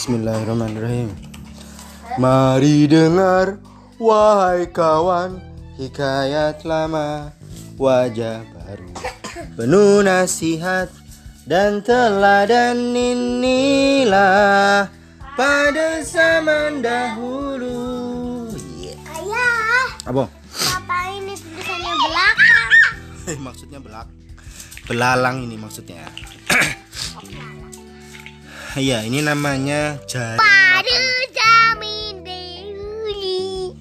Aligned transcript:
Bismillahirrahmanirrahim. 0.00 1.12
Mari 2.16 2.88
dengar 2.88 3.60
wahai 4.00 4.64
kawan 4.72 5.44
hikayat 5.76 6.64
lama 6.64 7.36
wajah 7.76 8.40
baru 8.48 8.88
penuh 9.60 10.00
nasihat 10.00 10.88
dan 11.44 11.84
teladan 11.84 12.96
inilah 12.96 14.88
pada 15.36 16.00
zaman 16.00 16.80
dahulu. 16.80 18.48
Yeah. 18.80 18.96
Ayah, 19.20 19.84
Apa? 20.08 20.32
apa 20.80 20.96
ini 21.12 21.36
tulisannya 21.36 21.92
belakang? 22.08 22.72
maksudnya 23.52 23.76
belak 23.84 24.08
belalang 24.88 25.44
ini 25.44 25.60
maksudnya. 25.60 26.08
Iya, 28.78 29.02
ini 29.02 29.18
namanya 29.18 29.98
jari. 30.06 30.38
Zaman 31.34 32.22
dahulu. 32.22 33.74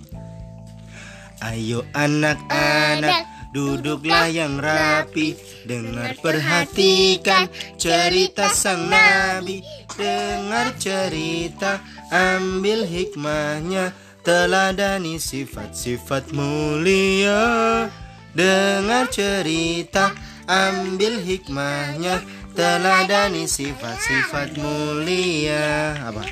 Ayo 1.45 1.85
anak-anak 1.93 3.53
duduklah 3.53 4.33
yang 4.33 4.57
rapi. 4.57 5.37
Dengar 5.69 6.17
perhatikan 6.17 7.53
cerita 7.77 8.49
sang 8.49 8.89
nabi. 8.89 9.61
Dengar 9.93 10.73
cerita 10.81 11.85
ambil 12.09 12.89
hikmahnya. 12.89 13.93
Teladani 14.25 15.21
sifat-sifat 15.21 16.33
mulia. 16.33 17.85
Dengar 18.33 19.05
cerita 19.13 20.17
ambil 20.49 21.21
hikmahnya 21.21 22.25
Teladani 22.53 23.45
sifat-sifat 23.45 24.57
mulia. 24.57 25.97
Apa? 26.05 26.23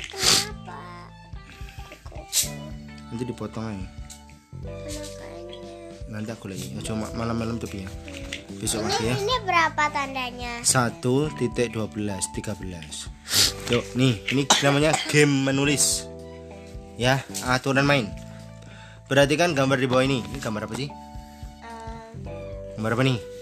Nanti 3.08 3.22
dipotong 3.24 3.64
aja. 3.64 3.86
Nanti 6.08 6.30
aku 6.32 6.48
lagi. 6.50 6.74
Ya, 6.74 6.80
Cuma 6.82 7.12
malam-malam 7.12 7.60
tapi 7.60 7.84
ya 7.84 7.88
Besok 8.58 8.88
lagi 8.88 9.12
ya. 9.12 9.14
Ini 9.14 9.36
berapa 9.44 9.84
tandanya? 9.92 10.64
1 10.64 11.04
titik 11.36 11.76
12 11.76 12.18
13 12.32 13.68
Yuk 13.68 13.84
nih 13.94 14.16
ini 14.32 14.42
namanya 14.64 14.96
game 15.12 15.44
menulis. 15.44 16.08
Ya 16.96 17.22
aturan 17.44 17.84
main. 17.84 18.08
Perhatikan 19.06 19.52
gambar 19.52 19.78
di 19.78 19.86
bawah 19.86 20.04
ini. 20.04 20.24
Ini 20.24 20.38
gambar 20.40 20.64
apa 20.66 20.74
sih? 20.74 20.88
Gambar 22.76 22.92
apa 22.96 23.02
nih? 23.04 23.37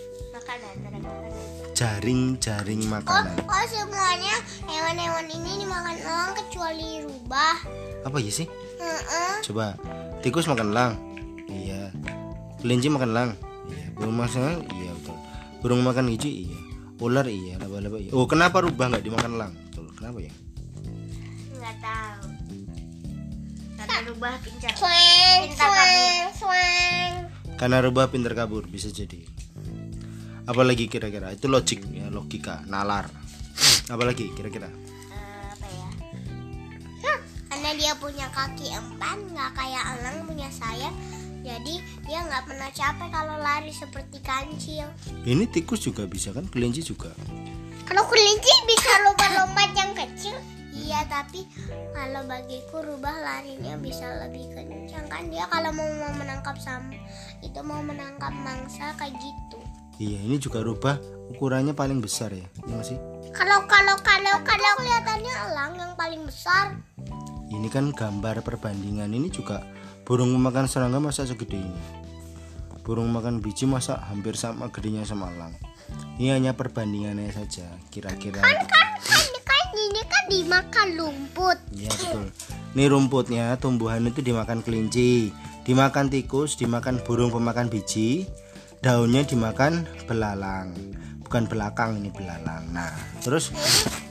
Makanan. 1.77 2.01
Jaring-jaring 2.01 2.83
Oh, 2.89 2.91
makanan 2.97 3.37
oh 3.45 3.65
semuanya 3.69 4.37
hewan-hewan 4.65 5.27
ini 5.29 5.53
dimakan 5.61 5.95
elang 6.01 6.33
kecuali 6.33 6.89
rubah. 7.05 7.55
Apa 8.09 8.17
ya 8.17 8.33
sih? 8.33 8.49
Heeh. 8.81 9.35
Coba 9.45 9.77
Tikus 10.25 10.47
makan 10.47 10.71
elang 10.73 10.93
Iya 11.51 11.91
Kelinci 12.61 12.87
makan 12.93 13.11
elang 13.13 13.31
Iya 13.67 13.87
Burung 13.97 14.17
makan 14.21 14.63
Iya 14.69 14.91
betul 14.95 15.17
Burung 15.65 15.83
makan 15.83 16.05
hijau 16.13 16.31
Iya 16.31 16.59
Ular 17.03 17.27
iya 17.27 17.57
Laba-laba 17.59 17.99
iya 17.99 18.13
Oh 18.15 18.29
kenapa 18.31 18.63
rubah 18.63 18.95
nggak 18.95 19.05
dimakan 19.05 19.31
elang? 19.41 19.53
Betul 19.71 19.87
Kenapa 19.97 20.19
ya? 20.23 20.33
Nggak 21.57 21.77
tahu. 21.83 22.27
Karena 23.77 23.97
rubah. 24.07 24.35
Sweng, 24.77 25.41
Pintar 25.51 25.69
sweng, 25.73 26.25
sweng. 26.37 27.13
Karena 27.57 27.77
rubah 27.81 28.13
pintar 28.13 28.33
kabur 28.37 28.69
bisa 28.69 28.93
jadi. 28.93 29.25
Apalagi 30.47 30.87
kira-kira 30.87 31.35
itu 31.35 31.51
logik 31.51 31.83
ya 31.91 32.07
logika 32.07 32.63
nalar. 32.71 33.11
Apalagi 33.91 34.31
kira-kira. 34.35 34.71
Apa 35.51 35.67
ya? 35.67 35.89
Karena 37.51 37.71
dia 37.75 37.93
punya 37.99 38.27
kaki 38.31 38.71
empat, 38.71 39.19
nggak 39.35 39.51
kayak 39.59 39.85
elang 39.99 40.23
punya 40.27 40.47
sayap. 40.55 40.95
Jadi 41.47 41.79
dia 42.07 42.27
nggak 42.27 42.43
pernah 42.47 42.71
capek 42.75 43.09
kalau 43.11 43.39
lari 43.39 43.71
seperti 43.71 44.19
kancil. 44.23 44.87
Ini 45.23 45.47
tikus 45.51 45.83
juga 45.83 46.07
bisa 46.07 46.35
kan? 46.35 46.47
Kelinci 46.51 46.83
juga. 46.83 47.11
Kalau 47.87 48.03
kelinci 48.11 48.51
bisa 48.67 48.91
lompat-lompat 49.07 49.71
yang 49.79 49.95
kecil. 49.95 50.35
Iya, 50.75 51.07
tapi 51.07 51.47
kalau 51.95 52.23
bagiku 52.29 52.85
rubah 52.85 53.15
larinya 53.25 53.75
bisa 53.81 54.07
lebih 54.27 54.53
kencang 54.53 55.09
kan 55.09 55.27
dia 55.33 55.49
kalau 55.49 55.73
mau, 55.73 55.89
mau 55.89 56.13
menangkap 56.15 56.55
sam 56.61 56.93
itu 57.41 57.61
mau 57.65 57.81
menangkap 57.81 58.31
mangsa 58.45 58.93
kayak 59.01 59.17
gitu. 59.17 59.46
Iya 59.97 60.21
ini 60.21 60.37
juga 60.37 60.61
rubah 60.61 61.01
ukurannya 61.33 61.73
paling 61.73 62.05
besar 62.05 62.29
ya. 62.29 62.45
Iya 62.69 62.73
nggak 62.77 62.85
sih? 62.85 62.99
Kalau 63.33 63.65
kalau 63.65 63.97
kalau 64.05 64.37
kalau 64.45 64.73
kelihatannya 64.77 65.35
elang 65.49 65.73
yang 65.81 65.93
paling 65.97 66.21
besar. 66.29 66.77
Ini 67.49 67.69
kan 67.73 67.97
gambar 67.97 68.45
perbandingan. 68.45 69.09
Ini 69.09 69.33
juga 69.33 69.65
burung 70.05 70.37
pemakan 70.37 70.69
serangga 70.69 71.01
masa 71.01 71.25
segede 71.25 71.65
ini. 71.65 71.83
Burung 72.85 73.09
makan 73.09 73.41
biji 73.41 73.65
masa 73.65 73.97
hampir 74.13 74.37
sama 74.37 74.69
gedenya 74.69 75.09
sama 75.09 75.33
elang. 75.33 75.57
Ini 76.21 76.37
hanya 76.37 76.53
perbandingannya 76.53 77.33
saja. 77.33 77.65
Kira-kira. 77.89 78.45
Kan 78.45 78.69
kan 78.69 78.89
kan 79.49 79.67
ini 79.73 80.03
kan 80.05 80.25
dimakan 80.29 80.89
lumput. 81.01 81.59
Iya 81.73 81.89
betul. 81.89 82.29
Ini 82.77 82.85
rumputnya 82.93 83.57
tumbuhan 83.57 84.05
itu 84.05 84.21
dimakan 84.21 84.61
kelinci, 84.61 85.33
dimakan 85.65 86.13
tikus, 86.13 86.61
dimakan 86.61 87.01
burung 87.01 87.33
pemakan 87.33 87.73
biji, 87.73 88.29
daunnya 88.87 89.27
dimakan 89.27 89.83
belalang. 90.07 90.71
Bukan 91.27 91.51
belakang 91.51 91.99
ini 91.99 92.15
belalang. 92.15 92.71
Nah, 92.71 92.95
terus 93.19 93.51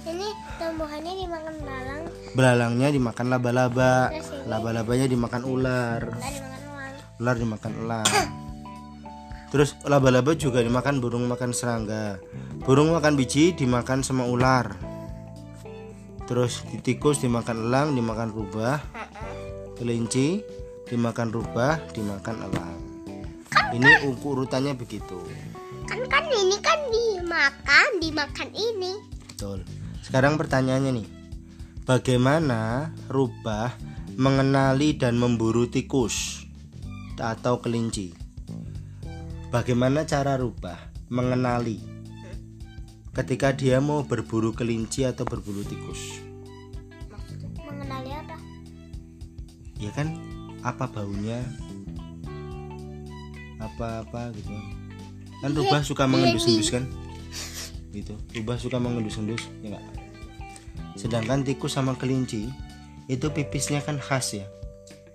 Ini 0.03 0.28
tumbuhannya 0.59 1.13
dimakan 1.16 1.56
lalang 1.63 2.03
belalangnya 2.36 2.91
dimakan 2.91 3.31
laba-laba, 3.31 4.12
laba-labanya 4.44 5.08
dimakan 5.08 5.47
ular, 5.47 6.03
ular 7.24 7.35
dimakan 7.40 7.72
elang. 7.88 8.12
Terus 9.56 9.80
laba-laba 9.88 10.35
juga 10.35 10.59
dimakan 10.59 11.00
burung 11.00 11.31
makan 11.31 11.56
serangga. 11.56 12.19
Burung 12.68 12.91
makan 12.91 13.16
biji 13.16 13.56
dimakan 13.56 14.03
sama 14.03 14.28
ular. 14.28 14.75
Terus 16.28 16.68
tikus 16.84 17.24
dimakan 17.24 17.72
elang, 17.72 17.96
dimakan 17.96 18.35
rubah. 18.35 18.84
Kelinci 19.80 20.44
dimakan 20.91 21.31
rubah, 21.31 21.80
dimakan 21.96 22.35
elang. 22.52 22.84
Ini 23.76 24.08
ukur 24.08 24.44
urutannya 24.44 24.76
begitu. 24.76 25.20
Kan 25.86 26.02
kan 26.10 26.26
ini 26.32 26.58
kan 26.64 26.80
dimakan 26.90 27.88
dimakan 28.02 28.50
ini. 28.56 28.94
Betul. 29.30 29.68
Sekarang 30.02 30.38
pertanyaannya 30.38 30.92
nih. 31.02 31.08
Bagaimana 31.86 32.90
rubah 33.12 33.78
mengenali 34.18 34.98
dan 34.98 35.22
memburu 35.22 35.70
tikus 35.70 36.48
atau 37.20 37.62
kelinci? 37.62 38.16
Bagaimana 39.54 40.04
cara 40.10 40.36
rubah 40.36 40.80
mengenali 41.14 41.78
ketika 43.16 43.56
dia 43.56 43.80
mau 43.80 44.04
berburu 44.04 44.52
kelinci 44.52 45.06
atau 45.08 45.24
berburu 45.24 45.62
tikus? 45.64 46.20
Mengenali 47.62 48.12
apa? 48.12 48.36
Ya 49.80 49.92
kan 49.94 50.18
apa 50.66 50.90
baunya? 50.90 51.40
Apa-apa 53.66 54.34
gitu. 54.38 54.52
Kan 55.42 55.52
rubah 55.53 55.81
suka 55.81 56.06
mengendus-endus 56.06 56.70
kan? 56.70 56.84
Gitu. 57.96 58.14
Rubah 58.36 58.59
suka 58.59 58.78
mengendus-endus, 58.78 59.48
ya 59.64 59.76
enggak? 59.76 59.86
Sedangkan 61.00 61.44
tikus 61.44 61.76
sama 61.76 61.96
kelinci 61.96 62.50
itu 63.12 63.28
pipisnya 63.30 63.84
kan 63.84 64.02
khas 64.02 64.36
ya. 64.36 64.46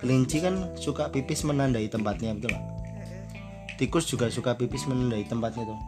Kelinci 0.01 0.41
kan 0.41 0.73
suka 0.81 1.13
pipis 1.13 1.45
menandai 1.45 1.91
tempatnya, 1.93 2.33
betul 2.33 2.57
nggak? 2.57 2.67
Tikus 3.77 4.09
juga 4.09 4.33
suka 4.33 4.57
pipis 4.57 4.89
menandai 4.89 5.25
tempatnya 5.29 5.65
tuh. 5.69 5.81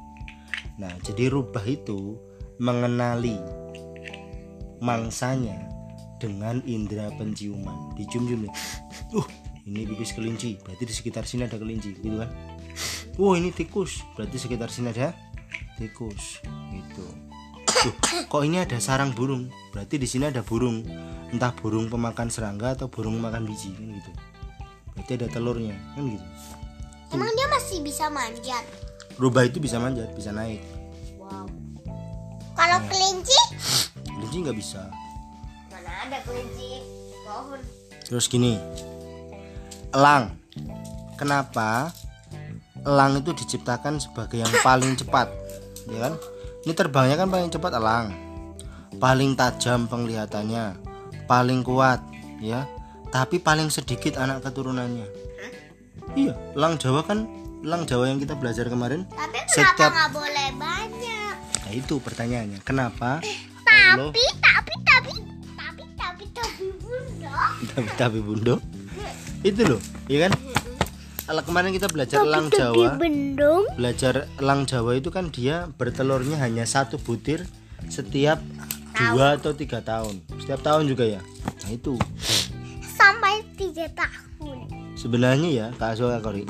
Nah, 0.81 0.93
jadi 1.05 1.33
rubah 1.33 1.65
itu 1.65 2.17
mengenali 2.61 3.37
mangsanya 4.81 5.57
dengan 6.21 6.61
indera 6.69 7.09
penciuman. 7.17 7.95
Dicium-cium 7.97 8.49
nih. 8.49 8.55
Uh, 9.13 9.29
ini 9.69 9.85
pipis 9.85 10.17
kelinci, 10.17 10.57
berarti 10.65 10.89
di 10.89 10.95
sekitar 10.97 11.29
sini 11.29 11.45
ada 11.45 11.61
kelinci, 11.61 11.93
gitu 12.01 12.17
kan? 12.17 12.33
Oh, 13.21 13.37
ini 13.37 13.53
tikus, 13.53 14.01
berarti 14.17 14.41
sekitar 14.41 14.73
sini 14.73 14.89
ada 14.89 15.13
tikus, 15.77 16.41
gitu. 16.73 17.05
Tuh, 17.69 17.95
kok 18.31 18.43
ini 18.47 18.63
ada 18.63 18.79
sarang 18.79 19.13
burung? 19.13 19.53
Berarti 19.75 19.99
di 20.01 20.09
sini 20.09 20.31
ada 20.31 20.41
burung. 20.41 20.87
Entah 21.33 21.53
burung 21.53 21.89
pemakan 21.89 22.29
serangga 22.29 22.77
atau 22.77 22.89
burung 22.89 23.21
makan 23.21 23.49
biji 23.49 23.73
kan 23.73 23.89
gitu. 23.89 24.13
Berarti 24.97 25.13
ada 25.17 25.27
telurnya, 25.29 25.77
kan 25.97 26.05
gitu. 26.09 26.27
Emang 27.13 27.29
dia 27.37 27.49
masih 27.53 27.85
bisa 27.85 28.09
manjat? 28.09 28.65
Rubah 29.21 29.45
itu 29.45 29.61
bisa 29.61 29.77
manjat, 29.77 30.09
bisa 30.17 30.33
naik. 30.33 30.65
Wow. 31.21 31.45
Kalau 32.57 32.79
kelinci? 32.89 33.41
Kelinci 34.09 34.37
nggak 34.41 34.57
bisa. 34.57 34.89
Mana 35.69 35.93
ada 36.09 36.19
kelinci 36.25 36.81
pohon. 37.29 37.61
Terus 38.09 38.25
gini, 38.29 38.57
elang. 39.93 40.37
Kenapa 41.21 41.93
elang 42.83 43.19
itu 43.19 43.31
diciptakan 43.33 43.99
sebagai 43.99 44.43
yang 44.43 44.53
paling 44.61 44.95
cepat, 44.95 45.31
ya 45.87 46.09
kan? 46.09 46.15
Ini 46.63 46.73
terbangnya 46.73 47.17
kan 47.17 47.29
paling 47.29 47.51
cepat 47.51 47.73
elang, 47.75 48.15
paling 48.99 49.35
tajam 49.35 49.87
penglihatannya, 49.87 50.79
paling 51.27 51.63
kuat 51.63 52.03
ya. 52.39 52.67
Tapi 53.13 53.39
paling 53.39 53.69
sedikit 53.69 54.17
anak 54.17 54.41
keturunannya. 54.41 55.05
Iya 56.13 56.33
elang 56.57 56.77
Jawa 56.77 57.05
kan 57.05 57.29
elang 57.61 57.85
Jawa 57.85 58.09
yang 58.09 58.19
kita 58.19 58.35
belajar 58.35 58.67
kemarin. 58.67 59.05
Tapi 59.09 59.39
kenapa 59.47 59.53
Setiap- 59.53 59.93
nggak 59.93 60.11
boleh 60.13 60.49
banyak? 60.57 61.35
nah 61.63 61.73
itu 61.73 61.95
pertanyaannya. 62.01 62.59
Kenapa? 62.65 63.21
Allah. 63.65 64.09
Tapi, 64.13 64.25
tapi, 64.41 64.75
tapi, 64.83 65.13
tapi, 65.55 65.85
tapi, 65.95 66.25
tapi, 66.33 66.65
bunda. 66.81 67.33
tapi 67.69 67.89
tapi 67.97 68.19
bundo 68.21 68.55
itu 69.43 69.63
loh 69.67 69.81
iya 70.07 70.29
kan 70.29 70.33
kemarin 71.47 71.71
kita 71.71 71.87
belajar 71.87 72.27
elang 72.27 72.51
Jawa. 72.51 72.99
bendung. 72.99 73.65
belajar 73.79 74.27
elang 74.43 74.67
Jawa 74.67 74.99
itu 74.99 75.15
kan 75.15 75.31
dia 75.31 75.71
bertelurnya 75.79 76.39
hanya 76.43 76.67
satu 76.67 76.99
butir 76.99 77.47
setiap 77.87 78.43
dua 78.95 79.39
atau 79.39 79.55
tiga 79.55 79.81
tahun. 79.83 80.23
Setiap 80.43 80.61
tahun 80.63 80.91
juga 80.91 81.07
ya? 81.07 81.21
Nah 81.63 81.71
itu. 81.71 81.95
Sampai 82.83 83.47
tiga 83.55 83.87
tahun. 83.95 84.71
sebenarnya 84.93 85.51
ya 85.51 85.67
Kak 85.75 85.99
Azwa 85.99 86.23
Kori 86.23 86.47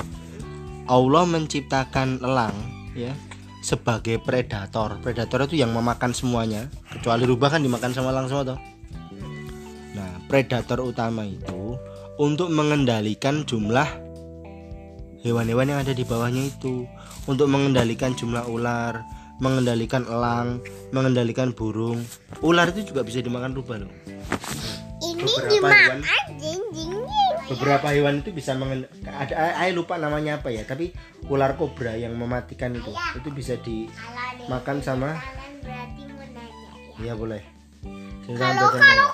Allah 0.85 1.25
menciptakan 1.25 2.21
elang 2.21 2.53
ya 2.93 3.17
sebagai 3.63 4.19
predator. 4.19 4.99
Predator 5.01 5.47
itu 5.47 5.63
yang 5.63 5.71
memakan 5.73 6.11
semuanya 6.13 6.67
kecuali 6.91 7.25
rubah 7.25 7.55
kan 7.55 7.63
dimakan 7.63 7.95
sama 7.95 8.11
elang 8.11 8.27
semua 8.27 8.45
toh. 8.53 8.61
Nah 9.95 10.21
predator 10.27 10.83
utama 10.83 11.23
itu 11.25 11.79
untuk 12.19 12.51
mengendalikan 12.51 13.47
jumlah 13.47 14.12
hewan-hewan 15.23 15.71
yang 15.71 15.81
ada 15.81 15.95
di 15.95 16.05
bawahnya 16.05 16.51
itu. 16.51 16.85
Untuk 17.31 17.47
mengendalikan 17.47 18.13
jumlah 18.19 18.47
ular 18.51 19.03
mengendalikan 19.43 20.07
elang 20.07 20.63
mengendalikan 20.95 21.51
burung. 21.51 21.99
Ular 22.47 22.71
itu 22.71 22.95
juga 22.95 23.03
bisa 23.03 23.19
dimakan 23.19 23.59
rubah 23.59 23.83
loh. 23.83 23.91
Ini 25.03 25.19
Beberapa 25.27 25.67
hewan. 25.67 25.99
dimakan 25.99 25.99
jing 26.39 26.63
jing 26.75 26.93
beberapa 27.43 27.89
hewan 27.93 28.15
itu 28.23 28.31
bisa 28.33 28.55
mengen 28.55 28.87
ada 29.05 29.59
saya 29.59 29.75
lupa 29.75 29.99
namanya 29.99 30.41
apa 30.41 30.49
ya 30.55 30.63
tapi 30.63 30.95
ular 31.27 31.59
kobra 31.59 31.99
yang 31.99 32.15
mematikan 32.15 32.71
itu. 32.79 32.95
Itu 33.19 33.29
bisa 33.35 33.59
dimakan 33.59 34.79
sama 34.79 35.19
ya. 35.19 35.83
iya 37.03 37.13
boleh. 37.19 37.43
Saya 38.23 38.55
Kalau 38.55 38.71
kalau 38.79 38.79
kalau 38.79 39.09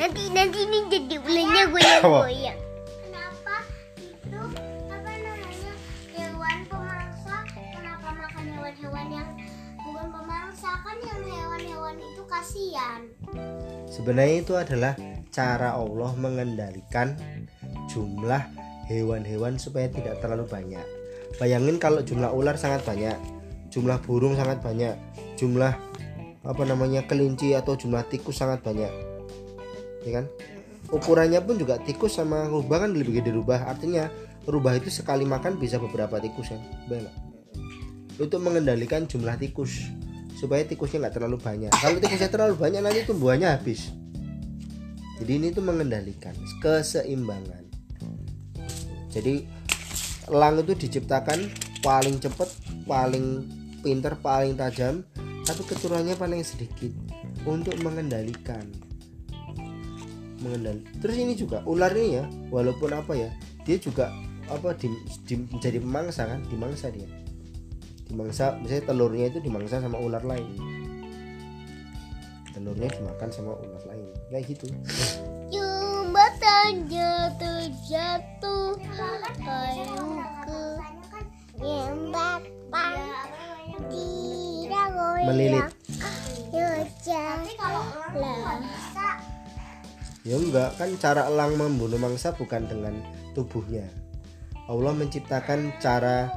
Nanti 0.00 0.32
nanti 0.32 0.64
ini 0.64 0.78
jadi 0.88 1.16
ulatnya 1.20 1.62
goyang 1.68 2.02
goyang. 2.08 2.58
Kenapa 3.04 3.56
itu 4.00 4.40
apa 4.88 5.12
namanya 5.12 5.72
hewan 6.16 6.58
pemangsa? 6.72 7.36
Kenapa 7.52 8.08
makan 8.16 8.44
hewan-hewan 8.48 9.06
yang 9.12 9.28
bukan 9.84 10.06
pemangsa 10.08 10.70
kan 10.80 10.96
yang 11.04 11.20
hewan-hewan 11.20 11.96
itu 12.00 12.22
kasihan. 12.24 13.00
sebenarnya 13.90 14.36
itu 14.40 14.54
adalah 14.56 14.94
cara 15.28 15.76
Allah 15.76 16.16
mengendalikan 16.16 17.18
jumlah 17.90 18.40
hewan-hewan 18.88 19.60
supaya 19.60 19.90
tidak 19.90 20.22
terlalu 20.22 20.46
banyak 20.46 20.86
bayangin 21.36 21.76
kalau 21.76 22.00
jumlah 22.00 22.30
ular 22.30 22.56
sangat 22.56 22.86
banyak 22.86 23.18
jumlah 23.68 23.98
burung 24.06 24.38
sangat 24.38 24.62
banyak 24.62 24.94
jumlah 25.36 25.74
apa 26.40 26.62
namanya 26.64 27.04
kelinci 27.04 27.52
atau 27.52 27.74
jumlah 27.76 28.06
tikus 28.08 28.40
sangat 28.40 28.62
banyak 28.62 29.09
ya 30.06 30.22
kan? 30.22 30.26
Ukurannya 30.90 31.38
pun 31.44 31.60
juga 31.60 31.78
tikus 31.82 32.18
sama 32.18 32.50
rubah 32.50 32.86
kan 32.86 32.96
lebih 32.96 33.22
gede 33.22 33.34
rubah. 33.36 33.68
Artinya 33.68 34.10
rubah 34.48 34.76
itu 34.76 34.90
sekali 34.90 35.22
makan 35.28 35.60
bisa 35.60 35.78
beberapa 35.78 36.18
tikus 36.18 36.50
ya 36.50 36.58
Benar 36.88 37.30
untuk 38.20 38.44
mengendalikan 38.44 39.08
jumlah 39.08 39.40
tikus. 39.40 39.88
Supaya 40.36 40.64
tikusnya 40.64 41.08
nggak 41.08 41.16
terlalu 41.20 41.36
banyak. 41.40 41.72
Kalau 41.72 41.96
tikusnya 41.96 42.28
terlalu 42.28 42.54
banyak 42.60 42.80
nanti 42.84 43.00
tumbuhannya 43.08 43.48
habis. 43.48 43.92
Jadi 45.20 45.32
ini 45.36 45.48
tuh 45.52 45.64
mengendalikan 45.64 46.32
keseimbangan. 46.64 47.64
Jadi 49.12 49.44
elang 50.32 50.62
itu 50.64 50.72
diciptakan 50.76 51.50
paling 51.84 52.16
cepat 52.20 52.48
paling 52.88 53.44
pinter 53.84 54.16
paling 54.20 54.56
tajam. 54.56 55.04
Tapi 55.44 55.60
keturunannya 55.66 56.16
paling 56.16 56.40
sedikit. 56.44 56.92
Untuk 57.44 57.76
mengendalikan 57.80 58.68
mengendali 60.40 60.80
terus 60.98 61.16
ini 61.20 61.36
juga 61.36 61.60
ular 61.68 61.92
ini 61.92 62.18
ya 62.20 62.24
walaupun 62.48 62.90
apa 62.96 63.12
ya 63.12 63.28
dia 63.68 63.76
juga 63.76 64.08
apa 64.50 64.74
di, 64.74 64.90
di- 65.30 65.46
menjadi 65.46 65.78
pemangsa 65.78 66.26
kan 66.26 66.42
dimangsa 66.50 66.90
dia. 66.90 67.06
Dimangsa 68.10 68.58
misalnya 68.58 68.90
telurnya 68.90 69.30
itu 69.30 69.38
dimangsa 69.38 69.78
sama 69.78 69.94
ular 70.02 70.26
lain. 70.26 70.58
Telurnya 72.50 72.90
dimakan 72.90 73.30
sama 73.30 73.54
ular 73.54 73.82
lain 73.86 74.10
kayak 74.34 74.50
gitu. 74.50 74.66
Jembatan 75.54 76.90
jatuh 76.90 77.62
jatuh 77.86 78.74
kayu 79.38 80.18
ke 80.42 80.62
jembatan 81.62 82.98
tidak 83.86 84.86
goyang. 84.98 85.28
Melilit. 85.30 85.70
Tapi 87.00 87.52
kalau 87.54 87.84
orang 88.10 88.60
bisa 88.66 88.89
ya 90.20 90.36
enggak 90.36 90.76
kan 90.76 90.90
cara 91.00 91.26
elang 91.32 91.56
membunuh 91.56 91.96
mangsa 91.96 92.36
bukan 92.36 92.68
dengan 92.68 93.00
tubuhnya. 93.32 93.88
Allah 94.68 94.94
menciptakan 94.94 95.80
cara 95.82 96.30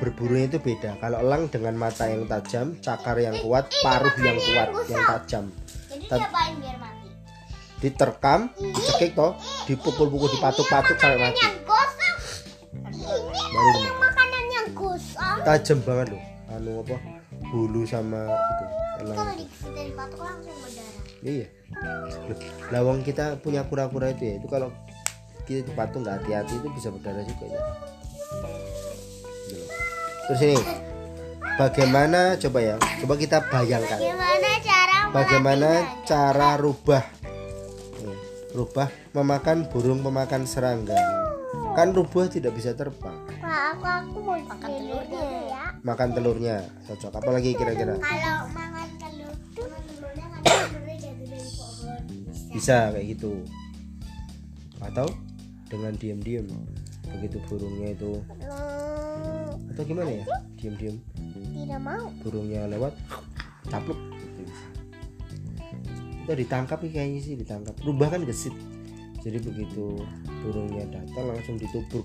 berburunya 0.00 0.46
itu 0.56 0.58
beda. 0.60 0.96
Kalau 1.00 1.18
elang 1.20 1.48
dengan 1.52 1.76
mata 1.76 2.08
yang 2.08 2.24
tajam 2.28 2.76
cakar 2.80 3.20
yang 3.20 3.36
kuat 3.44 3.68
paruh 3.82 4.14
yang 4.20 4.38
kuat 4.38 4.68
yang 4.88 5.04
tajam. 5.04 5.44
Jadi 5.90 6.06
diapain 6.06 6.54
biar 6.60 6.76
mati? 6.80 7.08
diterkam 7.80 8.52
dicekik 8.60 9.16
toh 9.16 9.32
dipukul-pukul 9.64 10.28
dipatuk-patuk 10.36 11.00
sampai 11.00 11.32
mati. 11.32 11.40
baru 13.50 13.80
makanan 13.96 14.44
yang 14.52 14.68
gosong. 14.76 15.38
tajam 15.48 15.78
banget 15.88 16.06
loh. 16.12 16.22
Anu 16.52 16.84
apa? 16.84 16.96
Bulu 17.50 17.82
sama 17.88 18.28
itu 18.28 18.64
elang 19.00 19.16
Kalau 19.16 19.34
kita 19.40 19.80
dipatuk 19.88 20.20
langsung 20.20 20.56
berdarah. 20.60 20.89
Iya. 21.24 21.46
Lawang 22.74 23.04
kita 23.04 23.38
punya 23.40 23.64
kura-kura 23.66 24.10
itu 24.10 24.24
ya 24.26 24.34
itu 24.40 24.46
kalau 24.50 24.72
kita 25.44 25.66
dipatung 25.66 26.06
nggak 26.06 26.22
hati-hati 26.22 26.54
itu 26.58 26.68
bisa 26.72 26.88
berdarah 26.94 27.24
juga 27.26 27.44
ya 27.50 27.60
terus 30.30 30.40
ini 30.46 30.58
bagaimana 31.58 32.38
coba 32.38 32.58
ya 32.62 32.76
coba 32.78 33.14
kita 33.18 33.38
bayangkan. 33.50 33.98
Gimana 33.98 34.50
cara 34.62 34.96
bagaimana 35.10 35.70
cara 36.06 36.48
rubah? 36.54 37.02
Nih, 37.98 38.18
rubah 38.54 38.88
memakan 39.10 39.66
burung 39.66 40.06
pemakan 40.06 40.46
serangga. 40.46 40.94
Kan 41.74 41.90
rubah 41.90 42.30
tidak 42.30 42.54
bisa 42.54 42.78
terbang 42.78 43.30
aku 43.70 43.86
aku 43.86 44.18
mau 44.22 44.36
makan 44.38 44.70
telurnya. 44.74 45.22
ya. 45.46 45.64
makan 45.82 46.08
telurnya 46.14 46.56
cocok. 46.86 47.12
Apalagi 47.22 47.50
kira-kira? 47.54 47.94
Kalau 47.98 48.38
makan 48.50 48.88
telur 48.98 49.34
bisa 52.60 52.92
kayak 52.92 53.16
gitu. 53.16 53.40
Atau 54.84 55.08
dengan 55.72 55.96
diam-diam 55.96 56.44
begitu 57.08 57.40
burungnya 57.48 57.96
itu. 57.96 58.20
Atau 59.72 59.82
gimana 59.88 60.12
ya? 60.12 60.24
Diam-diam. 60.60 61.00
Tidak 61.56 61.80
mau. 61.80 62.12
burungnya 62.20 62.68
lewat 62.68 62.92
capluk 63.72 63.96
gitu 64.20 64.44
itu 66.20 66.32
ditangkap 66.36 66.78
nih 66.84 66.92
kayaknya 66.92 67.20
sih 67.24 67.34
ditangkap. 67.40 67.74
Rubah 67.80 68.12
kan 68.12 68.28
gesit. 68.28 68.52
Jadi 69.24 69.40
begitu 69.40 70.04
burungnya 70.44 70.84
datang 70.92 71.32
langsung 71.32 71.56
ditubruk. 71.56 72.04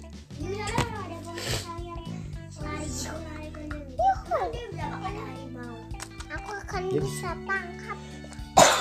Aku 6.31 6.51
akan 6.63 6.81
bisa 6.95 7.31
tangkap. 7.43 7.74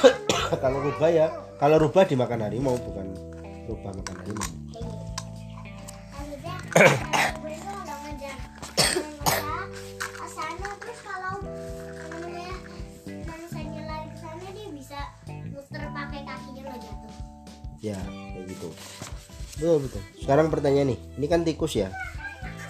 kalau 0.62 0.78
rubah 0.82 1.10
ya 1.10 1.26
kalau 1.56 1.76
rubah 1.80 2.04
dimakan 2.04 2.44
harimau 2.44 2.76
bukan 2.76 3.06
rubah 3.68 3.92
makan 3.96 4.16
harimau. 4.22 4.48
Ya 17.84 18.00
kayak 18.00 18.48
gitu. 18.48 18.68
Betul 19.54 19.76
betul. 19.84 20.02
Sekarang 20.24 20.48
pertanyaan 20.48 20.96
nih 20.96 20.98
ini 21.20 21.26
kan 21.28 21.44
tikus 21.44 21.76
ya. 21.76 21.92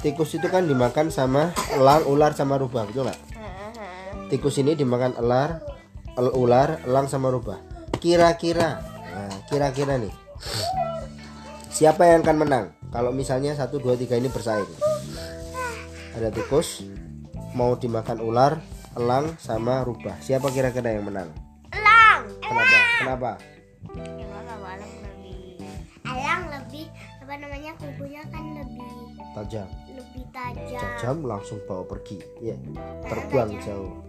Tikus 0.02 0.34
itu 0.36 0.50
kan 0.50 0.66
dimakan 0.66 1.08
sama 1.08 1.54
elang 1.72 2.04
ular 2.10 2.34
sama 2.36 2.58
rubah 2.58 2.84
betul 2.84 3.06
nggak? 3.06 3.20
Tikus 4.28 4.58
ini 4.58 4.74
dimakan 4.74 5.14
elar 5.16 5.62
el- 5.62 5.73
ular 6.18 6.82
elang 6.86 7.10
sama 7.10 7.30
rubah. 7.30 7.58
Kira-kira. 7.98 8.82
Nah 9.14 9.34
kira-kira 9.50 9.98
nih. 9.98 10.14
Siapa 11.74 12.06
yang 12.06 12.22
akan 12.22 12.36
menang? 12.38 12.66
Kalau 12.94 13.10
misalnya 13.10 13.58
satu 13.58 13.82
dua 13.82 13.98
tiga 13.98 14.14
ini 14.14 14.30
bersaing. 14.30 14.70
Ada 16.14 16.30
tikus 16.30 16.86
mau 17.58 17.74
dimakan 17.74 18.22
ular 18.22 18.62
elang 18.94 19.34
sama 19.42 19.82
rubah. 19.82 20.14
Siapa 20.22 20.54
kira-kira 20.54 20.94
yang 20.94 21.10
menang? 21.10 21.30
Elang. 21.74 22.30
kenapa? 22.38 22.78
Kenapa. 23.02 23.30
Elang 26.06 26.42
lebih 26.46 26.86
apa 27.24 27.34
namanya 27.40 27.72
kukunya 27.80 28.22
kan 28.30 28.44
lebih 28.54 28.90
tajam. 29.34 29.66
lebih 29.90 30.24
tajam. 30.30 30.78
tajam 30.78 31.16
langsung 31.26 31.58
bawa 31.66 31.82
pergi. 31.90 32.22
Ya 32.38 32.54
terbang 33.10 33.58
jauh 33.66 34.04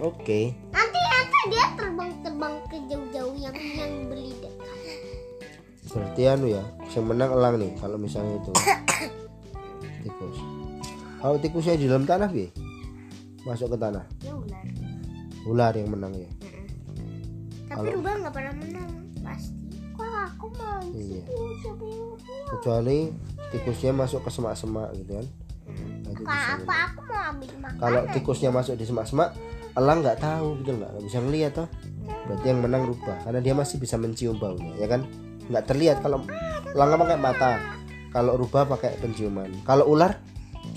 oke. 0.00 0.40
Nanti 0.70 0.98
nanti 1.00 1.38
dia 1.48 1.66
terbang-terbang 1.74 2.54
ke 2.66 2.76
jauh-jauh 2.86 3.34
yang 3.36 3.54
yang 3.54 3.92
beli 4.06 4.32
dekat. 4.34 4.62
berarti 5.86 6.22
anu 6.26 6.50
ya 6.50 6.58
yang 6.90 7.06
menang 7.06 7.30
elang 7.30 7.54
nih 7.56 7.70
kalau 7.78 7.94
misalnya 7.94 8.34
itu. 8.36 8.50
Tikus. 10.02 10.38
Kalau 11.16 11.36
tikusnya 11.38 11.74
di 11.74 11.86
dalam 11.86 12.02
tanah 12.02 12.28
bi? 12.28 12.50
Masuk 13.42 13.70
ke 13.70 13.78
tanah? 13.78 14.02
Ya 14.20 14.32
ular. 14.32 14.64
ular 15.44 15.72
yang 15.72 15.88
menang 15.88 16.12
ya? 16.12 16.28
Tapi 17.64 17.78
Kalau- 17.84 17.94
rubah 17.94 18.12
nggak 18.18 18.32
pernah 18.32 18.54
menang 18.54 18.90
pasti. 19.20 19.54
Kok 19.92 20.02
aku 20.26 20.46
mau 20.52 20.80
Iya. 20.90 21.22
kecuali 22.48 22.98
tikusnya 23.50 23.92
masuk 23.92 24.20
ke 24.20 24.30
semak-semak 24.30 24.90
gitu 24.96 25.12
kan. 25.14 25.26
Nah, 26.24 26.58
Kalau 26.58 26.74
aku 26.82 27.00
mau 27.04 27.22
ambil 27.30 27.50
makan. 27.56 27.78
kalau 27.78 28.00
tikusnya 28.10 28.50
masuk 28.50 28.74
di 28.74 28.84
semak-semak 28.84 29.30
elang 29.74 30.06
nggak 30.06 30.22
tahu 30.22 30.62
gitu 30.62 30.70
nggak 30.78 30.92
bisa 31.02 31.18
ngeliat 31.18 31.52
toh. 31.54 31.68
Berarti 32.30 32.46
yang 32.46 32.60
menang 32.62 32.82
rubah 32.86 33.16
karena 33.26 33.40
dia 33.42 33.54
masih 33.56 33.76
bisa 33.82 33.98
mencium 33.98 34.38
baunya 34.38 34.70
ya 34.78 34.86
kan? 34.86 35.06
Nggak 35.50 35.64
terlihat 35.66 35.96
kalau 36.00 36.22
elang 36.72 36.98
pakai 36.98 37.18
mata. 37.18 37.52
Kalau 38.14 38.38
rubah 38.38 38.62
pakai 38.70 38.94
penciuman. 39.02 39.50
Kalau 39.66 39.90
ular 39.90 40.22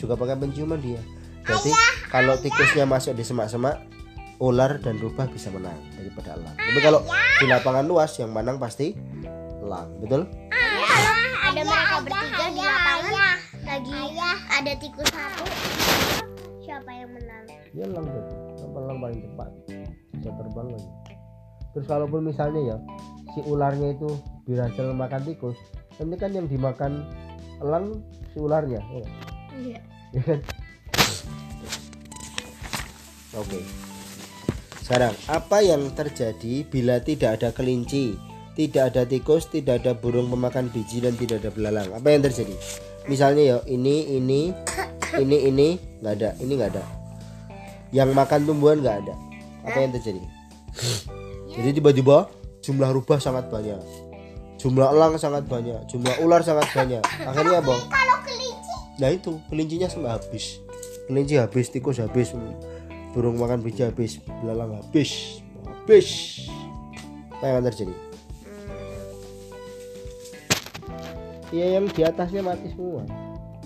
juga 0.02 0.18
pakai 0.18 0.42
penciuman 0.42 0.82
dia. 0.82 0.98
Berarti 1.46 1.72
kalau 2.10 2.34
tikusnya 2.42 2.90
masuk 2.90 3.14
di 3.14 3.22
semak-semak 3.22 3.78
ular 4.42 4.82
dan 4.82 4.98
rubah 4.98 5.30
bisa 5.30 5.54
menang 5.54 5.78
daripada 5.94 6.34
elang. 6.34 6.56
Tapi 6.58 6.80
kalau 6.82 7.02
di 7.38 7.46
lapangan 7.46 7.86
luas 7.86 8.12
yang 8.18 8.34
menang 8.34 8.58
pasti 8.58 8.98
elang 9.62 9.94
betul? 10.02 10.26
Ada 11.48 11.62
mereka 11.64 11.98
bertiga 12.04 12.46
di 12.50 12.62
lapangan 12.66 13.38
lagi 13.68 14.02
ada 14.58 14.74
tikus 14.82 15.10
satu. 15.14 15.46
Siapa 16.66 16.90
yang 16.92 17.14
menang? 17.14 17.46
dia 17.78 17.86
elang 17.86 18.10
berarti 18.10 18.47
Kenapa 18.78 18.94
elang 18.94 19.00
paling 19.02 19.22
cepat 19.26 19.50
bisa 20.14 20.30
terbang 20.38 20.68
lagi 20.70 20.92
terus 21.74 21.86
kalaupun 21.90 22.22
misalnya 22.30 22.62
ya 22.62 22.78
si 23.34 23.40
ularnya 23.50 23.98
itu 23.98 24.10
berhasil 24.46 24.94
makan 24.94 25.22
tikus 25.26 25.58
nanti 25.98 26.16
kan 26.22 26.32
yang 26.34 26.46
dimakan 26.46 27.02
elang 27.58 28.06
si 28.30 28.38
ularnya 28.38 28.78
ya 28.78 29.02
nggak? 29.02 29.14
Iya. 29.58 29.80
Ya 30.14 30.22
kan? 30.22 30.40
oke 33.42 33.60
sekarang 34.86 35.14
apa 35.26 35.58
yang 35.66 35.82
terjadi 35.98 36.54
bila 36.70 37.02
tidak 37.02 37.42
ada 37.42 37.50
kelinci 37.58 38.14
tidak 38.54 38.94
ada 38.94 39.10
tikus 39.10 39.50
tidak 39.50 39.82
ada 39.82 39.98
burung 39.98 40.30
pemakan 40.30 40.70
biji 40.70 41.02
dan 41.02 41.18
tidak 41.18 41.42
ada 41.42 41.50
belalang 41.50 41.90
apa 41.98 42.14
yang 42.14 42.22
terjadi 42.22 42.54
misalnya 43.10 43.42
ya 43.42 43.58
ini 43.66 44.22
ini 44.22 44.54
ini 45.18 45.38
ini 45.50 45.68
nggak 46.02 46.14
ada 46.14 46.30
ini 46.46 46.54
nggak 46.54 46.72
ada 46.78 46.97
yang 47.96 48.12
makan 48.12 48.44
tumbuhan 48.44 48.84
nggak 48.84 48.98
ada. 49.06 49.16
Apa 49.68 49.78
yang 49.84 49.92
terjadi? 49.96 50.24
Jadi 51.56 51.70
tiba-tiba 51.82 52.32
jumlah 52.64 52.90
rubah 52.92 53.20
sangat 53.20 53.48
banyak. 53.48 53.80
Jumlah 54.58 54.90
elang 54.90 55.16
sangat 55.22 55.46
banyak. 55.46 55.86
Jumlah 55.88 56.18
ular 56.24 56.42
sangat 56.42 56.68
banyak. 56.74 57.04
Akhirnya 57.24 57.62
apa? 57.62 57.76
Kalau 57.88 58.18
kelinci? 58.26 58.74
Nah 58.98 59.10
itu. 59.14 59.32
Kelincinya 59.52 59.88
semua 59.88 60.18
habis. 60.18 60.60
Kelinci 61.08 61.38
habis 61.38 61.70
tikus 61.72 62.02
habis 62.02 62.34
burung 63.16 63.40
makan 63.40 63.64
biji 63.64 63.82
habis 63.88 64.20
belalang 64.44 64.78
habis 64.78 65.42
habis. 65.66 66.08
Apa 67.38 67.44
yang 67.48 67.56
akan 67.62 67.66
terjadi? 67.72 67.96
Ya 71.48 71.66
yang 71.80 71.88
di 71.88 72.02
atasnya 72.04 72.44
mati 72.44 72.76
semua 72.76 73.08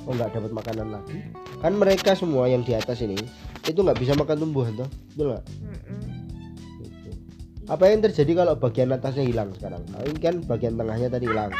oh 0.01 0.12
nggak 0.12 0.31
dapat 0.31 0.51
makanan 0.51 0.88
lagi 0.91 1.17
kan 1.57 1.74
mereka 1.74 2.12
semua 2.12 2.45
yang 2.45 2.62
di 2.62 2.71
atas 2.71 3.00
ini 3.00 3.17
itu 3.63 3.77
nggak 3.77 3.98
bisa 3.98 4.13
makan 4.13 4.38
tumbuhan 4.39 4.74
toh 4.75 4.89
betul 5.12 5.27
nggak 5.31 5.45
Gitu. 6.77 7.10
apa 7.67 7.83
yang 7.86 8.01
terjadi 8.01 8.31
kalau 8.36 8.53
bagian 8.55 8.89
atasnya 8.89 9.24
hilang 9.24 9.50
sekarang 9.53 9.83
nah, 9.88 10.01
ini 10.01 10.17
kan 10.17 10.36
bagian 10.41 10.74
tengahnya 10.75 11.07
tadi 11.07 11.25
hilang 11.25 11.51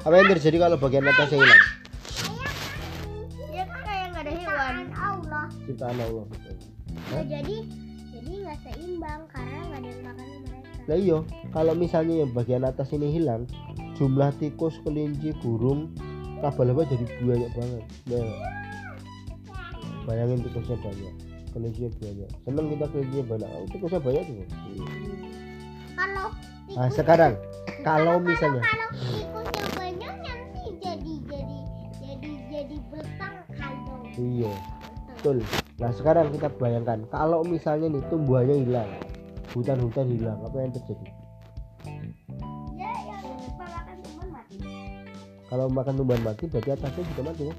apa 0.00 0.14
yang 0.14 0.28
terjadi 0.28 0.56
kalau 0.60 0.76
bagian 0.76 1.04
atasnya 1.04 1.38
hilang 1.40 1.62
Ya 3.48 3.64
kan 3.64 3.80
kayak 3.80 4.06
nggak 4.10 4.22
ada 4.22 4.32
hewan. 4.34 4.74
Allah. 4.92 5.44
ciptaan 5.62 5.96
Allah 5.96 6.24
betul. 6.26 6.54
Nah, 7.06 7.22
jadi 7.24 7.56
jadi 8.10 8.30
nggak 8.36 8.58
seimbang 8.60 9.20
karena 9.28 9.58
nggak 9.62 9.78
ada 9.78 9.88
yang 9.88 10.02
makan 10.02 10.26
mereka. 10.42 10.68
Lah 10.84 10.98
iya, 10.98 11.18
kalau 11.50 11.74
misalnya 11.74 12.14
yang 12.18 12.32
bagian 12.32 12.62
atas 12.62 12.88
ini 12.90 13.08
hilang, 13.10 13.46
jumlah 13.94 14.34
tikus, 14.36 14.76
kelinci, 14.82 15.32
burung, 15.38 15.94
laba-laba 16.44 16.84
jadi 16.84 17.04
banyak 17.24 17.50
banget. 17.56 17.84
Nah, 18.12 18.28
bayangin 20.04 20.44
tikusnya 20.44 20.76
banyak, 20.76 21.14
kelincinya 21.56 21.90
banyak. 21.96 22.30
Seneng 22.44 22.66
kita 22.76 22.84
kelincinya 22.92 23.24
banyak, 23.32 23.48
oh, 23.48 23.64
tikusnya 23.72 24.00
banyak 24.04 24.22
tuh. 24.28 24.36
Iya. 24.36 24.86
Kalau 25.96 26.28
Nah 26.74 26.88
sekarang, 26.90 27.32
kalau 27.86 28.16
misalnya, 28.20 28.60
kalau 28.60 28.88
tikusnya 28.92 29.66
banyak 29.72 30.14
nanti 30.20 30.64
jadi 30.82 31.12
jadi 31.32 31.58
jadi 32.02 32.32
jadi 32.52 32.76
bertangkai 32.92 33.74
dong. 33.88 34.04
iya, 34.20 34.52
betul. 35.08 35.36
Nah 35.80 35.90
sekarang 35.96 36.28
kita 36.34 36.48
bayangkan, 36.60 37.08
kalau 37.08 37.40
misalnya 37.40 37.88
nih 37.88 38.04
tumbuhannya 38.12 38.68
hilang, 38.68 38.90
hutan-hutan 39.56 40.12
hilang, 40.12 40.38
apa 40.44 40.56
yang 40.60 40.72
terjadi? 40.76 41.08
Kalau 45.54 45.70
makan 45.70 45.94
tumbuhan 45.94 46.18
mati, 46.26 46.50
berarti 46.50 46.74
atasnya 46.74 47.06
juga 47.14 47.30
mati 47.30 47.46
ya. 47.46 47.54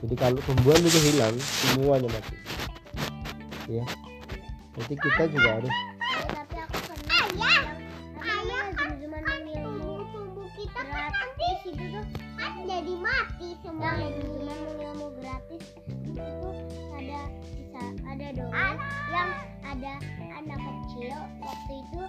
Jadi 0.00 0.14
kalau 0.16 0.40
tumbuhan 0.48 0.80
itu 0.80 1.00
hilang, 1.12 1.36
semuanya 1.36 2.08
mati. 2.08 2.34
Ya. 3.68 3.84
Jadi 4.80 4.94
kita 4.96 5.28
juga 5.28 5.60
harus 5.60 5.74
jadi 12.64 12.94
mati 12.96 13.48
semua 13.60 13.92
cuma 13.92 14.56
ilmu 14.88 15.08
gratis 15.20 15.64
itu 15.84 16.48
ada 16.96 17.20
ada 18.08 18.26
dong 18.32 18.52
yang 19.12 19.30
ada 19.68 19.92
anak 20.32 20.60
kecil 20.64 21.12
waktu 21.44 21.72
itu 21.76 22.00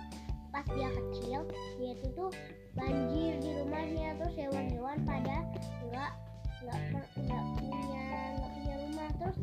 pas 0.60 0.76
dia 0.76 0.92
kecil 0.92 1.40
dia 1.80 1.96
itu 1.96 2.08
tuh 2.20 2.28
banjir 2.76 3.40
di 3.40 3.52
rumahnya 3.64 4.12
terus 4.20 4.36
hewan-hewan 4.36 5.00
pada 5.08 5.40
nggak 5.88 6.12
nggak 6.68 6.80
nggak 6.92 7.44
punya 7.56 7.80
nggak 8.36 8.52
punya 8.60 8.76
rumah. 8.84 9.10
Terus 9.16 9.38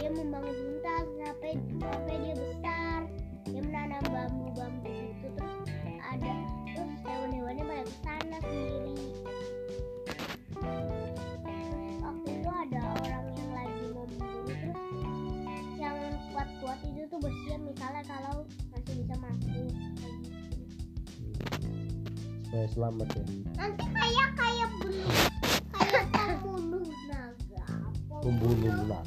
dia 0.00 0.08
membangun 0.08 0.56
hutan 0.56 1.04
sampai 1.20 1.52
sampai 1.76 2.14
dia 2.24 2.34
supaya 22.62 22.94
selamat 22.94 23.08
ya. 23.10 23.24
nanti 23.58 23.84
kayak 23.90 24.28
kayak 24.38 24.68
beli 24.78 25.02
kayak 25.74 26.04
pembunuh 26.14 26.86
naga 27.10 27.66
Membunuh 28.22 28.70
ular. 28.86 29.04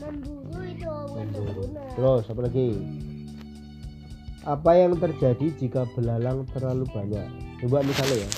memburu 0.00 0.60
itu 0.64 0.88
Memburu. 1.12 1.62
membunuh 1.68 1.88
Terus 1.92 2.24
apa 2.32 2.40
lagi? 2.40 2.68
Apa 4.42 4.70
yang 4.74 4.92
terjadi 4.96 5.46
jika 5.54 5.84
belalang 5.92 6.48
terlalu 6.50 6.88
banyak? 6.88 7.28
Coba 7.60 7.84
misalnya 7.84 8.24
ya, 8.24 8.28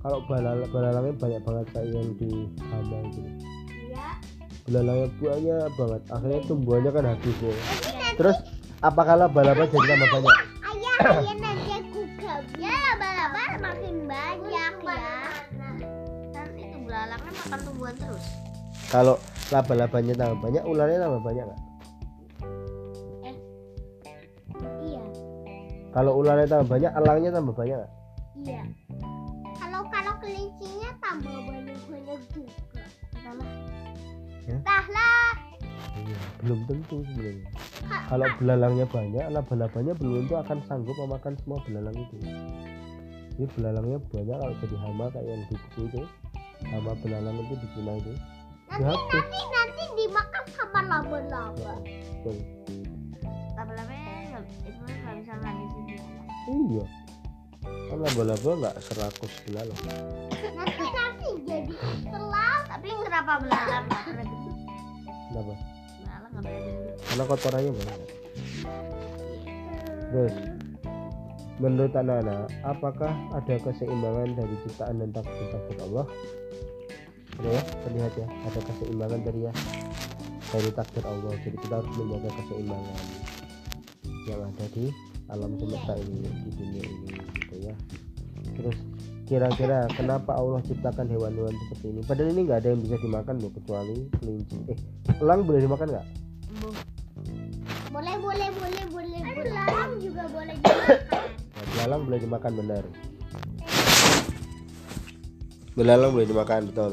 kalau 0.00 0.18
belalang 0.24 0.66
belalangnya 0.72 1.14
banyak 1.14 1.40
banget 1.44 1.66
kayak 1.70 1.88
yang 1.92 2.08
di 2.16 2.30
Hama 2.72 2.98
itu, 3.06 3.20
ya 3.92 4.08
belalangnya 4.64 5.08
banyak 5.20 5.68
banget, 5.76 6.02
akhirnya 6.10 6.40
tumbuhannya 6.48 6.90
kan 6.90 7.04
habis 7.06 7.36
ya. 7.38 7.54
Terus 8.16 8.36
apakah 8.80 9.14
laba-laba 9.20 9.68
jadi 9.68 9.84
tambah 9.86 10.08
banyak? 10.16 10.34
ayah 10.66 10.96
ayah 11.12 11.34
nanti 11.36 11.55
makan 17.46 17.60
tumbuhan 17.62 17.94
terus. 17.94 18.24
Kalau 18.86 19.14
laba-labanya 19.48 20.14
tambah 20.14 20.38
banyak, 20.42 20.62
ularnya 20.62 20.98
tambah 21.00 21.22
banyak 21.22 21.44
nggak? 21.46 21.60
iya. 24.82 25.02
Kalau 25.90 26.12
ularnya 26.18 26.46
tambah 26.46 26.68
banyak, 26.68 26.90
elangnya 26.92 27.30
tambah 27.30 27.54
banyak 27.54 27.76
nggak? 27.78 27.92
iya. 28.42 28.62
Kalau 29.56 29.80
kalau 29.88 30.12
kelincinya 30.18 30.90
tambah 30.98 31.34
banyak 31.46 31.78
banyak 31.86 32.20
juga. 32.30 32.84
Entahlah 33.14 33.48
Ya? 34.46 34.54
entahlah. 34.54 35.30
Iya, 35.96 36.18
belum 36.38 36.60
tentu 36.70 36.96
sebenarnya. 37.02 37.46
Kalau 38.06 38.26
belalangnya 38.38 38.86
banyak 38.86 39.24
laba-labanya 39.26 39.92
belum 39.98 40.14
tentu 40.22 40.34
akan 40.38 40.58
sanggup 40.62 40.94
memakan 40.94 41.34
semua 41.42 41.58
belalang 41.66 41.96
itu. 41.96 42.16
Jadi 43.36 43.46
belalangnya 43.58 43.98
banyak 44.06 44.36
kalau 44.38 44.54
jadi 44.62 44.76
hama 44.80 45.04
kayak 45.10 45.26
yang 45.26 45.42
di 45.44 45.54
buku 45.58 45.80
itu 45.90 46.00
hama 46.64 46.92
belalang 47.04 47.36
itu 47.44 47.54
di 47.60 47.66
Cina 47.76 47.92
itu. 48.00 48.12
Nanti 48.66 48.98
nanti 49.12 49.40
nanti 49.52 49.82
dimakan 49.96 50.44
sama 50.54 50.80
laba-laba. 50.84 51.74
Betul. 52.24 52.36
laba-labanya 53.56 54.42
itu 54.68 54.82
nggak 54.84 55.14
bisa 55.22 55.32
ngabisin 55.40 55.82
dia 55.88 56.02
iya. 56.52 56.84
Kan 57.88 57.98
laba-laba 58.02 58.50
nggak 58.66 58.76
serakus 58.84 59.32
belalang 59.48 59.80
nanti 60.54 60.84
nanti 60.92 61.28
jadi 61.46 61.74
selang 62.10 62.62
tapi 62.68 62.86
kenapa 63.06 63.32
belalang 63.40 63.84
nggak 63.88 64.02
pernah 64.04 64.24
gede 64.26 64.50
kenapa? 65.30 65.52
Belalang 66.02 66.30
nggak 66.30 66.42
pernah 66.42 66.60
gede 66.60 66.82
karena 67.06 67.22
kotorannya 67.24 67.70
banyak 67.72 67.98
terus 70.06 70.34
menurut 71.56 71.92
anak-anak 71.96 72.46
apakah 72.68 73.12
ada 73.32 73.54
keseimbangan 73.64 74.28
dari 74.36 74.54
ciptaan 74.68 75.00
dan 75.00 75.10
takdir 75.16 75.46
takdir 75.48 75.78
Allah 75.88 76.04
ada 77.36 77.48
ya 77.52 77.62
terlihat 77.84 78.12
ya 78.16 78.26
ada 78.48 78.60
keseimbangan 78.64 79.20
dari 79.24 79.40
ya. 79.48 79.52
Dari 80.46 80.70
takdir 80.72 81.04
Allah 81.04 81.34
jadi 81.42 81.56
kita 81.58 81.74
harus 81.82 81.90
menjaga 81.98 82.30
keseimbangan 82.38 82.98
yang 84.26 84.40
ada 84.46 84.64
di 84.74 84.84
alam 85.26 85.50
semesta 85.58 85.92
ini 85.98 86.22
di 86.22 86.50
dunia 86.54 86.82
ini 86.86 87.08
gitu 87.34 87.56
ya. 87.66 87.74
Terus 88.56 88.78
kira-kira 89.26 89.90
kenapa 89.90 90.38
Allah 90.38 90.62
ciptakan 90.62 91.10
hewan-hewan 91.10 91.50
seperti 91.66 91.86
ini? 91.90 92.00
Padahal 92.06 92.30
ini 92.30 92.40
nggak 92.46 92.58
ada 92.62 92.68
yang 92.72 92.80
bisa 92.82 92.96
dimakan 93.02 93.34
loh 93.42 93.50
kecuali 93.50 94.06
kelinci. 94.22 94.58
Eh 94.70 94.78
elang 95.18 95.42
boleh 95.42 95.60
dimakan 95.66 95.86
nggak? 95.90 96.06
Boleh 97.90 98.14
boleh 98.22 98.48
boleh 98.54 98.84
boleh 98.86 99.20
belalang 99.34 99.92
juga 99.98 100.22
boleh 100.30 100.54
dimakan. 100.62 100.98
Nah, 101.34 101.64
belalang 101.74 102.02
boleh 102.06 102.18
dimakan 102.22 102.52
benar. 102.54 102.84
Belalang 105.74 106.10
boleh 106.14 106.26
dimakan 106.30 106.60
betul. 106.70 106.92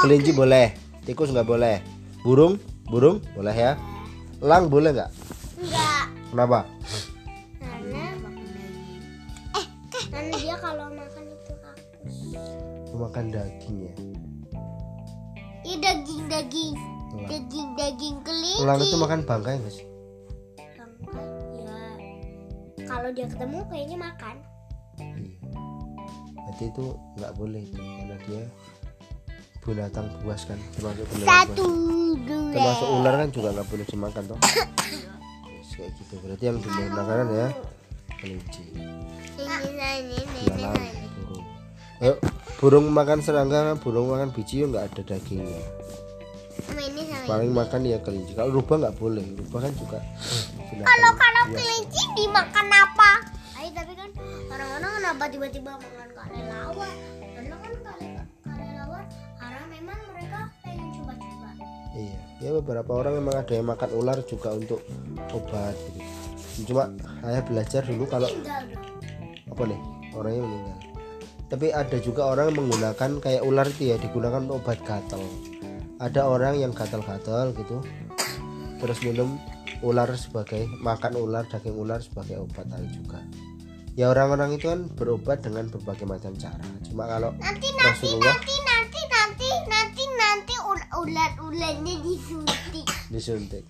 Kelinci 0.00 0.32
boleh, 0.32 0.72
tikus 1.04 1.30
nggak 1.30 1.48
boleh. 1.48 1.80
Burung, 2.20 2.56
burung 2.88 3.20
boleh 3.32 3.52
ya. 3.52 3.72
Elang 4.40 4.72
boleh 4.72 4.96
nggak? 4.96 5.10
enggak 5.60 6.04
Kenapa? 6.32 6.58
karena 7.60 8.04
eh 9.52 9.66
karena 10.08 10.34
dia 10.40 10.56
kalau 10.56 10.88
makan 10.88 11.24
itu 11.28 11.52
rakus 11.60 12.16
Memakan 12.90 13.26
daging 13.28 13.76
ya. 13.84 13.94
ya 15.60 15.76
daging 15.76 16.22
daging 16.26 16.74
daging 17.28 17.68
daging 17.76 18.16
kelinci 18.24 18.64
Elang 18.64 18.80
itu 18.80 18.96
makan 18.96 19.20
bangkai 19.28 19.60
nggak 19.60 19.74
sih? 19.74 19.86
Bangkai, 21.04 21.26
ya 21.60 21.78
kalau 22.88 23.10
dia 23.12 23.26
ketemu 23.28 23.58
kayaknya 23.68 23.98
makan 24.00 24.36
Iya. 24.96 25.36
Berarti 26.40 26.64
itu 26.68 26.84
nggak 27.20 27.32
boleh 27.36 27.60
itu 27.62 27.76
karena 27.78 28.16
dia 28.24 28.42
binatang 29.70 30.10
buas 30.26 30.42
kan? 30.42 30.58
Termasuk 30.74 31.06
binatang 31.14 31.30
satu 31.30 31.66
dua. 32.26 32.50
Termasuk 32.50 32.88
ular 32.90 33.14
kan 33.22 33.28
juga 33.30 33.48
nggak 33.54 33.66
boleh 33.70 33.86
dimakan 33.86 34.22
toh. 34.26 34.38
Yes, 35.46 35.70
kayak 35.78 35.90
gitu. 35.94 36.14
Berarti 36.18 36.44
yang 36.50 36.58
boleh 36.58 36.86
makanan 36.90 37.26
ya 37.30 37.48
kelinci. 38.18 38.62
Belalang 39.38 40.82
burung. 41.22 41.46
Ayo, 42.02 42.14
burung 42.58 42.86
makan 42.90 43.18
serangga 43.22 43.78
burung 43.78 44.10
makan 44.10 44.34
biji 44.34 44.66
nggak 44.66 44.90
ada 44.90 45.02
dagingnya. 45.14 45.62
Paling 47.30 47.54
makan 47.54 47.86
ya 47.86 48.02
kelinci. 48.02 48.34
Kalau 48.34 48.50
rubah 48.50 48.76
nggak 48.82 48.98
boleh. 48.98 49.22
Rubah 49.38 49.70
kan 49.70 49.72
juga 49.78 49.98
kalau 50.70 51.10
kalau 51.18 51.44
kelinci 51.54 52.02
dimakan 52.18 52.66
apa? 52.70 53.10
Ayo 53.58 53.70
tapi 53.74 53.92
kan 53.94 54.10
orang-orang 54.50 54.90
kenapa 54.98 55.24
tiba-tiba 55.30 55.72
makan 55.78 56.08
kelelawar 56.14 56.94
ya 62.40 62.50
beberapa 62.56 62.90
orang 62.96 63.20
memang 63.20 63.44
ada 63.44 63.52
yang 63.52 63.68
makan 63.68 63.90
ular 63.92 64.18
juga 64.24 64.56
untuk 64.56 64.80
obat 65.32 65.76
gitu. 65.92 66.00
Cuma 66.72 66.92
saya 67.20 67.40
belajar 67.44 67.82
dulu 67.84 68.04
kalau 68.08 68.28
apa 69.48 69.62
nih? 69.68 69.80
Orangnya 70.16 70.42
meninggal. 70.42 70.78
Tapi 71.50 71.66
ada 71.74 71.96
juga 71.98 72.22
orang 72.30 72.50
yang 72.50 72.58
menggunakan 72.64 73.10
kayak 73.20 73.42
ular 73.42 73.66
itu 73.68 73.94
ya 73.94 73.96
digunakan 74.00 74.40
untuk 74.42 74.64
obat 74.64 74.78
gatal. 74.82 75.22
Ada 76.00 76.24
orang 76.24 76.56
yang 76.56 76.72
gatal-gatal 76.72 77.52
gitu 77.54 77.84
terus 78.80 79.04
minum 79.04 79.36
ular 79.84 80.08
sebagai 80.16 80.64
makan 80.80 81.20
ular 81.20 81.44
daging 81.44 81.76
ular 81.76 82.00
sebagai 82.00 82.40
obat 82.40 82.64
ada 82.72 82.88
juga. 82.88 83.20
Ya 83.98 84.08
orang-orang 84.08 84.56
itu 84.56 84.70
kan 84.70 84.88
berobat 84.96 85.44
dengan 85.44 85.68
berbagai 85.68 86.08
macam 86.08 86.32
cara. 86.40 86.64
Cuma 86.86 87.04
kalau 87.04 87.36
nanti 87.36 87.68
Rasulullah 87.76 88.32
nanti 88.32 88.54
nanti 88.54 88.69
nanti 90.90 90.98
ul- 90.98 91.06
ular-ularnya 91.06 91.94
disuntik. 92.02 92.86
Disuntik. 93.10 93.64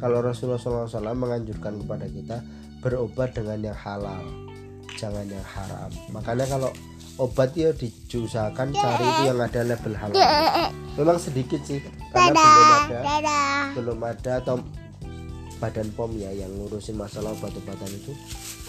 Kalau 0.00 0.24
Rasulullah 0.24 0.58
SAW 0.58 1.14
menganjurkan 1.14 1.78
kepada 1.84 2.06
kita 2.08 2.36
berobat 2.82 3.36
dengan 3.36 3.72
yang 3.72 3.78
halal 3.78 4.24
jangan 4.98 5.24
yang 5.26 5.46
haram. 5.46 5.90
Makanya 6.12 6.46
kalau 6.46 6.70
obat 7.18 7.54
ya 7.56 7.72
diusahakan 7.74 8.70
cari 8.74 9.04
itu 9.04 9.22
yang 9.30 9.40
ada 9.40 9.60
label 9.66 9.94
halal. 9.98 10.14
Memang 10.98 11.18
sedikit 11.18 11.60
sih 11.64 11.80
karena 12.12 12.38
belum 12.38 12.70
ada. 12.70 12.98
Dadah. 13.00 13.62
Belum 13.74 13.98
ada 14.02 14.32
atau 14.42 14.56
badan 15.62 15.88
pom 15.94 16.10
ya 16.18 16.34
yang 16.34 16.50
ngurusin 16.58 16.98
masalah 16.98 17.30
obat-obatan 17.38 17.90
itu 17.94 18.10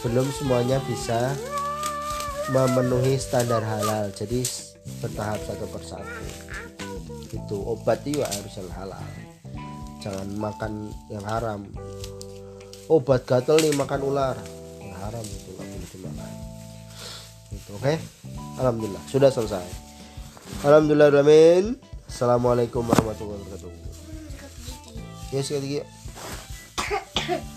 belum 0.06 0.30
semuanya 0.38 0.78
bisa 0.86 1.34
memenuhi 2.54 3.18
standar 3.18 3.62
halal. 3.66 4.10
Jadi 4.14 4.46
bertahap 5.00 5.40
satu 5.48 5.66
persatu 5.72 6.12
itu 7.34 7.58
obat 7.66 8.06
itu 8.06 8.22
harus 8.22 8.54
yang 8.54 8.70
halal. 8.78 9.06
Jangan 10.00 10.28
makan 10.38 10.94
yang 11.10 11.26
haram. 11.26 11.66
Obat 12.88 13.26
gatel 13.26 13.58
nih 13.58 13.74
makan 13.74 14.00
ular. 14.06 14.38
Yang 14.78 14.96
haram 15.02 15.26
itu 15.26 15.50
nggak 15.58 15.68
boleh 15.68 15.90
dimakan. 15.90 16.32
Itu 17.50 17.72
oke? 17.76 17.94
Alhamdulillah 18.62 19.04
sudah 19.10 19.30
selesai. 19.34 19.68
Alhamdulillah 20.62 21.10
alamin. 21.10 21.76
Assalamualaikum 22.06 22.86
warahmatullahi 22.86 23.42
wabarakatuh. 23.42 23.72
Ya 25.34 25.42
sekali 25.42 25.82
lagi 25.82 27.50